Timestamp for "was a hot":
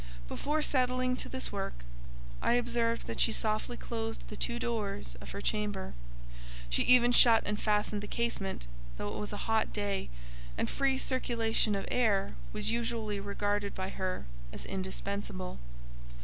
9.19-9.71